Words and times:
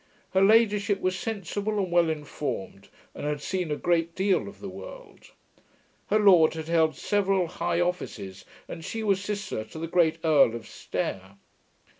Her 0.31 0.41
ladyship 0.41 0.99
was 0.99 1.15
sensible 1.15 1.77
and 1.77 1.91
well 1.91 2.09
informed, 2.09 2.89
and 3.13 3.23
had 3.23 3.39
seen 3.39 3.69
a 3.69 3.75
great 3.75 4.15
deal 4.15 4.47
of 4.47 4.59
the 4.59 4.67
world. 4.67 5.29
Her 6.07 6.17
lord 6.17 6.55
had 6.55 6.67
held 6.67 6.95
several 6.95 7.45
high 7.45 7.79
offices, 7.79 8.43
and 8.67 8.83
she 8.83 9.03
was 9.03 9.23
sister 9.23 9.63
to 9.65 9.77
the 9.77 9.85
great 9.85 10.17
Earl 10.25 10.55
of 10.55 10.65
Stair. 10.67 11.35